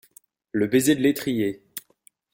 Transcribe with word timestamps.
Le 0.51 0.65
baiser 0.65 0.95
de 0.95 1.01
l’étrier! 1.01 1.61